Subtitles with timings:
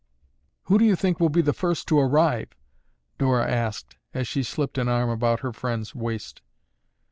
[0.63, 2.47] "Who do you think will be the first to arrive?"
[3.19, 6.41] Dora asked as she slipped an arm about her friend's waist.